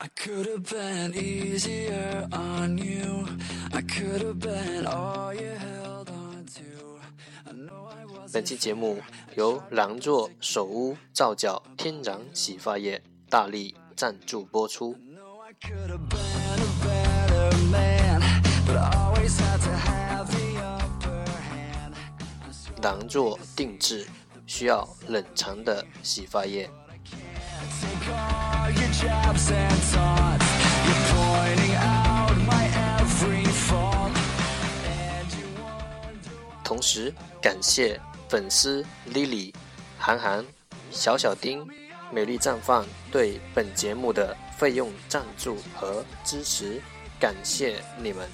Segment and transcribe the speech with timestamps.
[0.00, 3.26] I could have been easier on you.
[3.72, 7.00] I could have been all you held on to.
[7.44, 9.02] I know I was 本期节目
[9.34, 14.94] 由狼座首屋皂角天然洗发液大力赞助播出。
[14.94, 18.22] know I could have been a better man,
[18.68, 21.94] but I always had to have the upper hand.
[22.80, 24.06] 狼座定制
[24.46, 26.70] 需要冷藏的洗发液。
[36.64, 39.54] 同时感谢粉丝 Lily、
[39.98, 40.44] 韩寒、
[40.90, 41.66] 小小丁、
[42.12, 46.82] 美丽绽放对本节目的费用赞助和支持，
[47.18, 48.28] 感谢你们。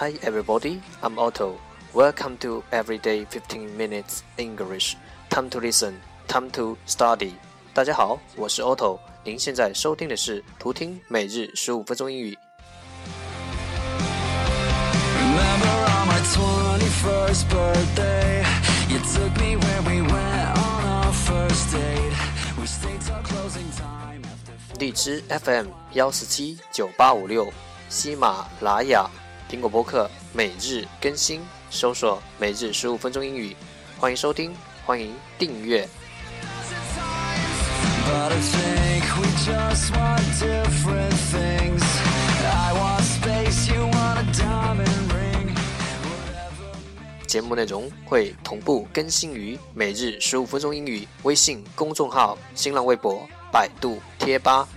[0.00, 1.60] Hi everybody, I'm Otto.
[1.92, 4.96] Welcome to Everyday 15 Minutes English.
[5.28, 7.34] Time to listen, time to study.
[7.74, 8.98] 大家好，我是 Otto。
[9.22, 12.38] 您现在收听的是图听每日十五分钟英语。
[15.18, 18.42] Remember on my 21st birthday,
[18.88, 22.14] you took me where we went on our first date.
[22.58, 27.52] We stayed till closing time after 荔枝 FM 幺四七九八五六，
[27.90, 29.06] 喜马拉雅、
[29.50, 33.56] 苹果播客每日更新搜索每日十五分钟英语
[33.98, 34.54] 欢迎收听
[34.86, 35.88] 欢迎订阅。
[47.26, 54.68] 节目内容会同步更新于每日十五分钟英语微信公众号新浪微博百度贴吧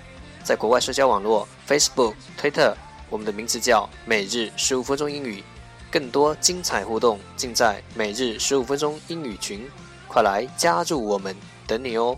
[0.43, 2.73] 在国外社交网络 facebook twitter
[3.13, 5.43] 我们的名字叫“每日十五分钟英语”。
[5.91, 9.69] 更多精彩互动尽在“每日十五分钟英语群”，
[10.09, 11.35] 快来加入我们，
[11.67, 12.17] 等你哦！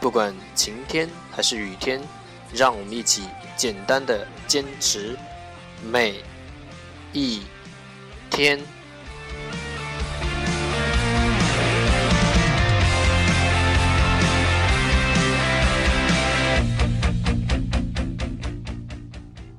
[0.00, 2.00] 不管晴天还是雨天，
[2.50, 3.24] 让我们一起
[3.58, 5.14] 简单的坚持
[5.82, 6.14] 每
[7.12, 7.42] 一
[8.30, 8.58] 天。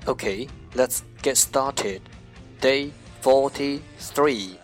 [0.06, 2.00] Okay, let's get started.
[2.60, 4.58] Day 43,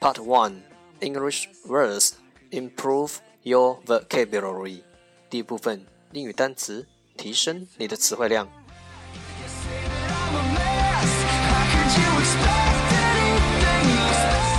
[0.00, 0.62] Part 1
[1.00, 2.16] English words
[2.50, 4.82] Improve your vocabulary.
[5.28, 8.46] 第一部分英语单词，提升你的词汇量。
[8.46, 11.12] I'm a mess.
[11.50, 14.50] How could you expect anything less?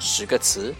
[0.00, 0.74] 十个词，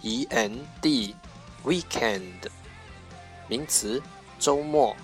[0.03, 2.49] e n d，weekend，
[3.49, 4.01] 名词，
[4.39, 4.95] 周末。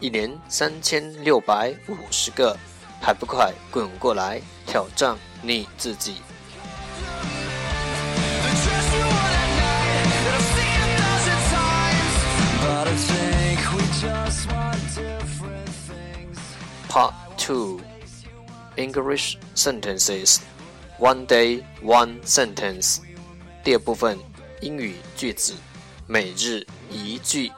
[0.00, 2.56] 一年三千六百五十个
[3.02, 6.22] 还不快滚过来挑战你自己
[16.88, 17.78] part two
[18.76, 20.38] english sentences
[20.98, 23.00] one day one sentence
[23.62, 24.18] 第二部分
[24.62, 25.54] 英语句子
[26.06, 27.52] 每日一句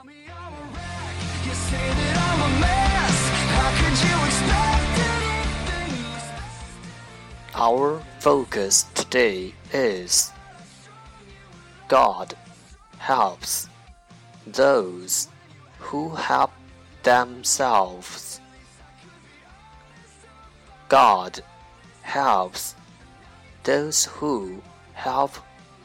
[7.59, 10.31] Our focus today is
[11.87, 12.35] God
[12.97, 13.67] helps
[14.45, 15.27] those
[15.79, 16.51] who help
[17.03, 18.39] themselves.
[20.87, 21.41] God
[22.03, 22.75] helps
[23.63, 24.61] those who
[24.93, 25.31] help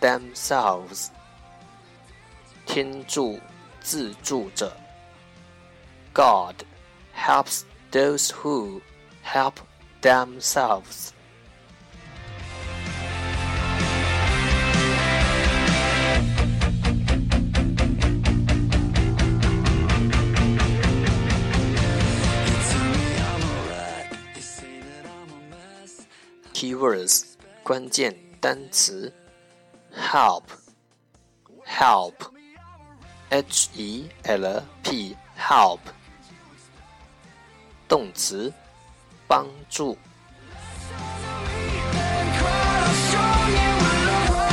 [0.00, 1.10] themselves.
[2.66, 3.40] 天助
[3.80, 4.76] 自助者。
[6.14, 6.54] God
[7.12, 7.64] helps
[7.96, 8.82] those who
[9.22, 9.60] help
[10.00, 11.12] themselves.
[22.46, 24.08] You tell me I'm alright.
[24.34, 26.06] You say that I'm a mess.
[26.52, 29.12] Keywords 关键单词
[29.94, 30.44] help
[31.64, 32.14] help
[33.30, 35.78] h e l p help
[37.88, 38.52] 动词
[39.26, 39.96] 帮助
[41.94, 44.12] And cried how strong you were,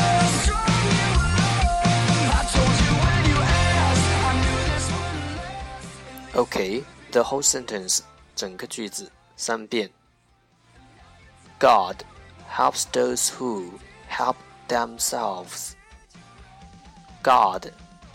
[0.10, 1.30] how strong you were.
[2.32, 4.08] I told you when you asked.
[4.26, 5.36] I knew this wouldn't
[6.26, 6.38] last.
[6.38, 8.02] OK the whole sentence
[8.36, 9.90] 整个句子三遍
[11.60, 12.04] God
[12.48, 14.36] helps those who help
[14.68, 15.76] themselves
[17.24, 17.72] God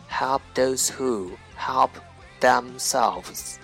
[0.08, 1.90] help those who help
[2.40, 3.58] themselves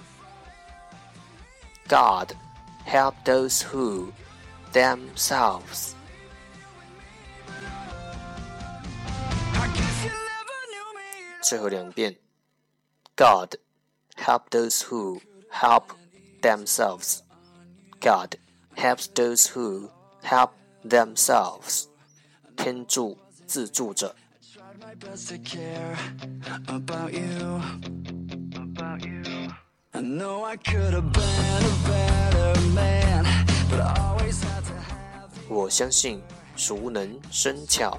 [1.88, 2.34] God
[2.84, 4.12] help those who
[4.72, 5.94] themselves
[9.54, 11.42] I guess you never knew me.
[11.42, 12.16] 最后两遍
[13.16, 13.56] God
[14.16, 15.20] help those who
[15.50, 15.92] help
[16.42, 17.22] themselves
[18.00, 18.36] God
[18.76, 19.90] helps those who
[20.22, 20.50] help
[20.84, 21.86] themselves
[22.56, 23.16] 天助
[23.46, 24.14] 自助者
[29.94, 33.24] I know I could have been a better man,
[33.68, 36.22] but I always had to have 我相信
[36.56, 37.98] 熟能生巧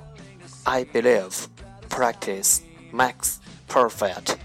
[0.63, 1.47] I believe
[1.89, 2.61] practice
[2.93, 3.35] makes
[3.67, 4.38] perfect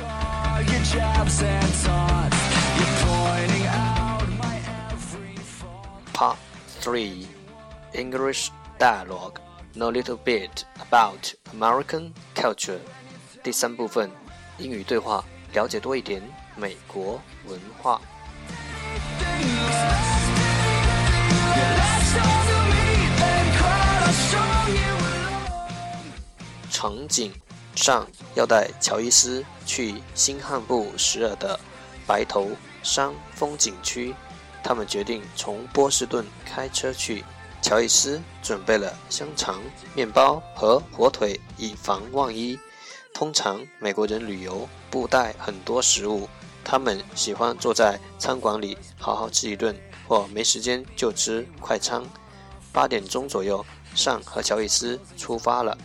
[0.00, 2.36] all your jabs and taunts.
[2.78, 4.60] You're pointing out my
[4.92, 5.88] every fault.
[6.12, 6.38] Part
[6.80, 7.26] 3
[7.94, 9.40] English Dialogue
[9.74, 12.78] Know a little bit about American culture
[13.42, 14.10] 第三部分
[14.58, 16.22] 英语对话，了解多一点
[16.55, 17.99] 美国文化。
[26.69, 27.31] 场景
[27.75, 28.05] 上
[28.35, 31.59] 要带乔伊斯去新罕布什尔的
[32.05, 32.49] 白头
[32.81, 34.13] 山风景区，
[34.63, 37.23] 他们决定从波士顿开车去。
[37.61, 39.61] 乔伊斯准备了香肠、
[39.95, 42.59] 面包和火腿，以防万一。
[43.13, 46.27] 通常美国人旅游不带很多食物，
[46.63, 49.75] 他们喜欢坐在餐馆里好好吃一顿，
[50.07, 52.01] 或没时间就吃快餐。
[52.71, 55.77] 八点钟左右，尚和乔伊斯出发了。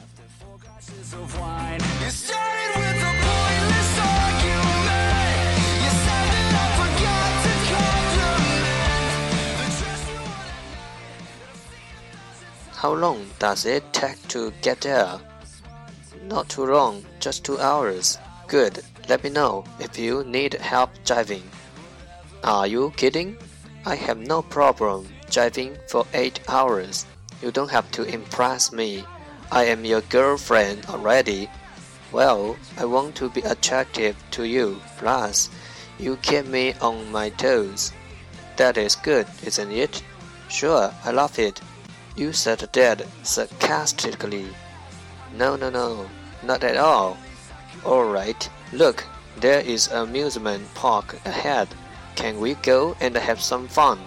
[12.81, 15.19] How long does it take to get there?
[16.29, 18.15] Not too long, just two hours.
[18.47, 18.85] Good.
[19.09, 21.43] Let me know if you need help driving.
[22.45, 23.39] Are you kidding?
[23.87, 27.07] I have no problem driving for eight hours.
[27.41, 29.05] You don't have to impress me.
[29.51, 31.49] I am your girlfriend already.
[32.13, 34.81] Well, I want to be attractive to you.
[34.99, 35.49] Plus,
[35.99, 37.93] you keep me on my toes.
[38.57, 40.03] That is good, isn't it?
[40.49, 41.63] Sure, I love it.
[42.15, 44.49] You said that sarcastically.
[45.35, 46.09] No, no, no,
[46.43, 47.17] not at all.
[47.85, 49.04] All right, look,
[49.40, 51.68] there is an amusement park ahead.
[52.16, 53.98] Can we go and have some fun?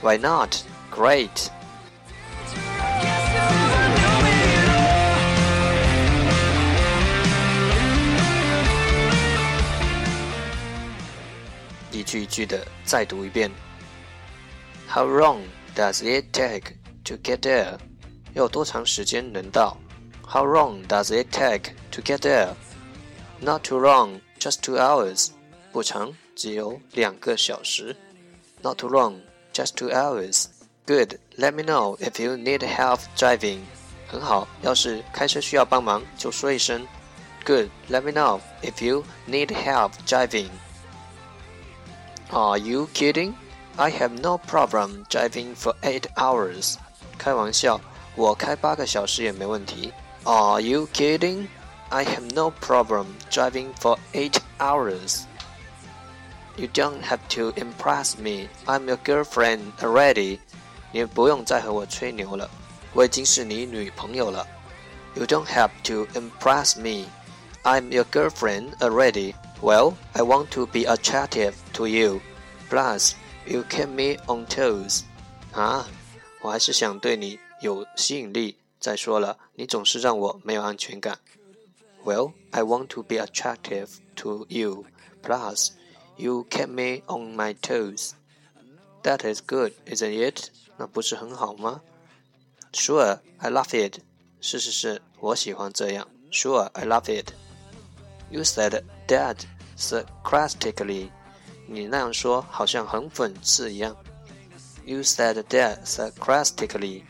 [0.00, 0.62] Why not?
[0.90, 1.50] Great.
[2.44, 2.62] Guess you
[3.58, 4.98] never knew me at all.
[11.90, 13.50] 一句一句的再读一遍。
[14.88, 15.40] How long
[15.74, 17.78] does it take to get there？
[18.34, 19.76] 要多长时间能到？
[20.24, 22.20] How long does it take to get
[23.42, 25.28] there？Not too long, just two hours，
[25.72, 27.96] 不长，只有两个小时。
[28.62, 29.20] Not too long,
[29.52, 30.46] just two hours.
[30.86, 31.18] Good.
[31.36, 33.60] Let me know if you need help driving.
[34.08, 36.86] 很好，要是开车需要帮忙，就说一声。
[37.44, 37.68] Good.
[37.90, 40.48] Let me know if you need help driving.
[42.30, 43.34] Are you kidding?
[43.76, 46.76] I have no problem driving for eight hours.
[47.16, 47.80] 开玩笑，
[48.16, 49.92] 我开八个小时也没问题。
[50.24, 51.46] Are you kidding?
[51.92, 55.26] I have no problem driving for eight hours.
[56.56, 58.48] You don't have to impress me.
[58.66, 60.40] I'm your girlfriend already.
[60.92, 62.50] 你不用再和我吹牛了，
[62.92, 64.46] 我已经是你女朋友了。
[65.14, 67.08] You don't have to impress me.
[67.62, 69.34] I'm your girlfriend already.
[69.60, 72.20] Well, I want to be attractive to you.
[72.70, 73.12] Plus,
[73.46, 75.02] you keep me on toes.
[75.52, 75.86] 啊，
[76.40, 78.56] 我还是想对你有吸引力。
[78.78, 81.18] 再说了，你总是让我没有安全感。
[82.04, 84.86] Well, I want to be attractive to you.
[85.22, 85.72] Plus,
[86.16, 88.14] you kept me on my toes.
[89.02, 90.50] That is good, isn't it?
[90.76, 91.80] 那不是很好吗？
[92.72, 94.00] Sure, I love it.
[94.40, 96.08] 是是是，我喜欢这样。
[96.30, 97.32] Sure, I love it.
[98.30, 99.36] You said that
[99.76, 101.10] sarcastically.
[101.66, 103.96] 你那样说好像很讽刺一样。
[104.84, 107.02] You said that sarcastically.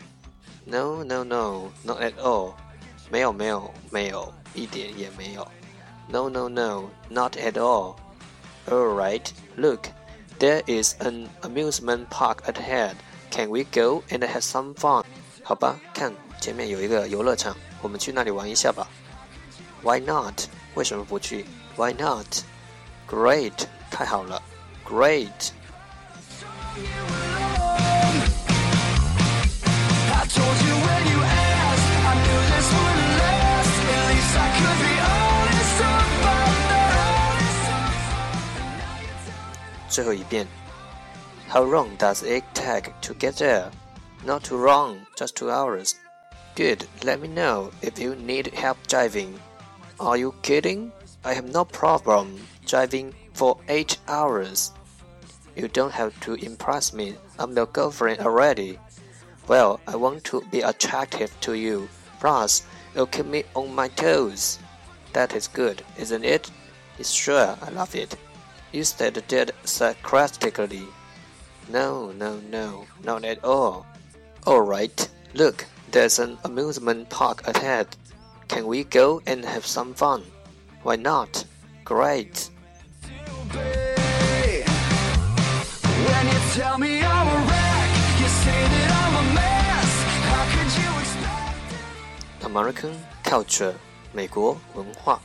[0.65, 2.55] No, no, no, not at all.
[3.13, 5.47] 没有没有没有，一点也没有。
[6.09, 7.97] No, no, no, not at all.
[8.69, 9.89] All right, look,
[10.39, 12.95] there is an amusement park ahead.
[13.31, 15.05] Can we go and have some fun?
[15.43, 18.87] 好吧，看前面有一个游乐场，我们去那里玩一下吧。
[19.83, 20.45] Why not?
[20.75, 21.45] 为什么不去？
[21.77, 22.27] Why not?
[23.09, 24.43] Great，太好了。
[24.85, 25.53] Great。
[39.93, 40.47] 最后一遍。
[41.49, 43.71] How long does it take to get there?
[44.25, 45.95] Not too long, just two hours.
[46.55, 46.87] Good.
[47.05, 49.39] Let me know if you need help driving.
[49.99, 50.91] Are you kidding?
[51.25, 54.73] I have no problem driving for eight hours.
[55.57, 57.15] You don't have to impress me.
[57.39, 58.79] I'm your girlfriend already.
[59.47, 61.89] Well, I want to be attractive to you.
[62.21, 62.63] Plus,
[62.95, 64.59] you'll keep me on my toes.
[65.13, 66.51] That is good, isn't it?
[66.99, 68.17] It's sure, I love it.
[68.73, 70.87] You said that sarcastically.
[71.71, 73.87] No, no, no, not at all.
[74.47, 77.87] All right, look, there's an amusement park ahead.
[78.49, 80.23] Can we go and have some fun?
[80.83, 81.45] Why not?
[81.85, 82.51] Great.
[83.53, 84.67] Babe,
[86.07, 89.93] When you tell me I'm a wreck, you say that I'm a mess.
[90.29, 92.45] How could you expect?
[92.45, 92.95] American
[93.25, 93.75] culture，
[94.13, 95.21] 美国文化。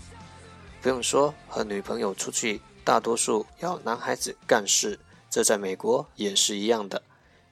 [0.81, 7.02] 不用说，和女朋友出去， 大多数要男孩子干事，这在美国也是一样的。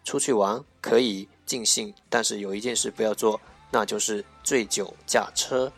[0.03, 3.39] 出去玩可以尽兴，但是有一件事不要做，
[3.71, 5.71] 那就是醉酒驾车。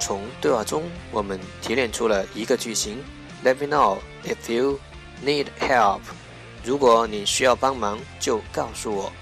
[0.00, 0.82] 从对话中，
[1.12, 2.98] 我们提炼出了一个句型
[3.44, 4.80] ：Let me know if you
[5.24, 6.00] need help。
[6.64, 9.12] 如果你需要帮忙，就告诉我。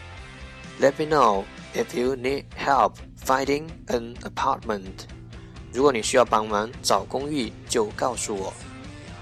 [0.79, 5.07] Let me know if you need help finding an apartment。
[5.71, 8.53] 如果你需要帮忙找公寓，就告诉我。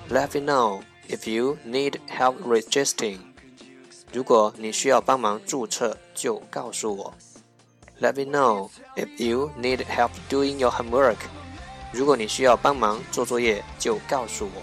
[0.10, 3.20] Let me know if you need help registering。
[4.14, 7.14] 如果你需要帮忙注册，就告诉我。
[8.00, 11.18] Let me know if you need help doing your homework。
[11.92, 14.62] 如果你需要帮忙做作业，就告诉我。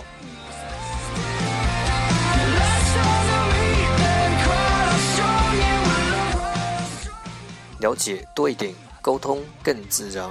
[7.79, 10.29] 了解多一点，沟通更自然。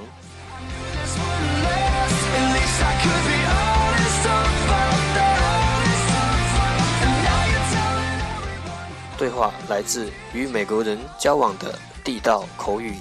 [9.17, 12.95] 对话来自与美国人交往的地道口语。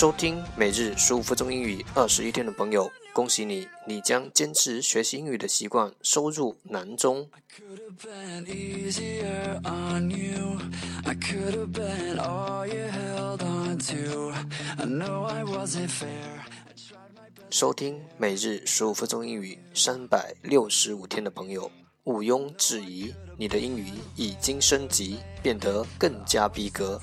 [0.00, 7.28] 收听每日十五分钟英语二十一天的朋友恭喜你你将坚持学习英语的习惯收入囊中。
[17.50, 21.70] 收听每日十五分钟英语三百六十五天的朋友
[22.04, 23.84] 毋庸置疑你的英语
[24.16, 26.98] 已经升级变得更加逼格。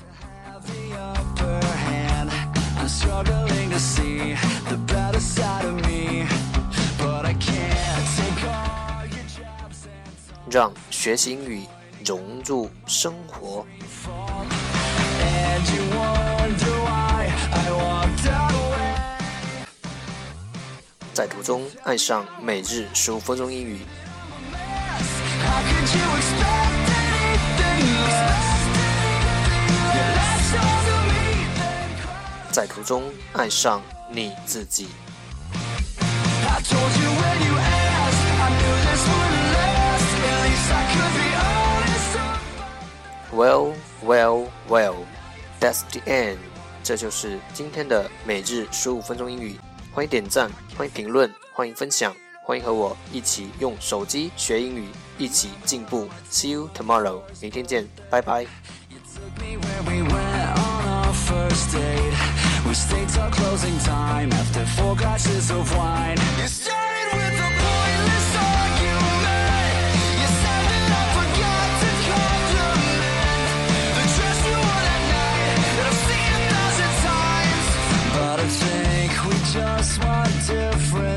[10.50, 11.64] 让学习英语
[12.06, 13.66] 融入生活，
[21.14, 23.82] 在途中爱上每日十五分钟英语。
[32.58, 34.88] 在途中爱上你自己。
[43.32, 44.96] Well, Well, well, well,
[45.60, 46.38] that's the end。
[46.82, 49.60] 这就是今天的每日十五分钟英语。
[49.94, 54.88] 欢迎点赞，欢迎评论，欢迎分享，欢迎和我一起用手机学英语，
[55.20, 56.10] 一起进步。
[56.32, 58.48] See you tomorrow，明天见，拜拜。
[62.78, 66.18] Stayed till closing time after four glasses of wine.
[66.40, 69.74] You started with a pointless argument.
[70.22, 73.50] You said that I forgot to compliment
[73.98, 77.68] the dress you wore that night that I've seen a thousand times.
[78.16, 81.17] But I think we just want different